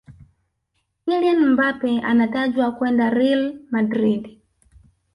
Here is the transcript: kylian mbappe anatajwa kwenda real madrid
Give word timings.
kylian 1.03 1.39
mbappe 1.53 1.99
anatajwa 2.09 2.71
kwenda 2.71 3.09
real 3.09 3.41
madrid 3.71 4.23